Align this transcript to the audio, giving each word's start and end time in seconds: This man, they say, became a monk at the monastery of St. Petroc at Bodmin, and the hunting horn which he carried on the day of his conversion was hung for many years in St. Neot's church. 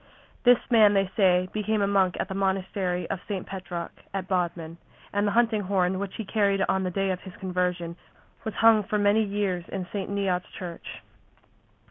This 0.45 0.57
man, 0.71 0.95
they 0.95 1.11
say, 1.15 1.47
became 1.53 1.83
a 1.83 1.87
monk 1.87 2.17
at 2.19 2.27
the 2.27 2.33
monastery 2.33 3.07
of 3.11 3.19
St. 3.29 3.45
Petroc 3.45 3.91
at 4.15 4.27
Bodmin, 4.27 4.77
and 5.13 5.27
the 5.27 5.31
hunting 5.33 5.61
horn 5.61 5.99
which 5.99 6.15
he 6.15 6.25
carried 6.25 6.65
on 6.67 6.81
the 6.81 6.89
day 6.89 7.11
of 7.11 7.21
his 7.21 7.35
conversion 7.35 7.95
was 8.43 8.55
hung 8.55 8.81
for 8.83 8.97
many 8.97 9.21
years 9.23 9.63
in 9.69 9.85
St. 9.93 10.09
Neot's 10.09 10.49
church. 10.57 10.87